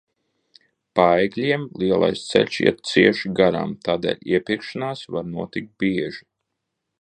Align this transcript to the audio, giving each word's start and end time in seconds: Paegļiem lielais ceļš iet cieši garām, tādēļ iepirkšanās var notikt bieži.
Paegļiem 0.99 1.67
lielais 1.83 2.23
ceļš 2.31 2.57
iet 2.63 2.81
cieši 2.93 3.33
garām, 3.41 3.77
tādēļ 3.89 4.25
iepirkšanās 4.33 5.05
var 5.17 5.29
notikt 5.35 5.71
bieži. 5.85 6.23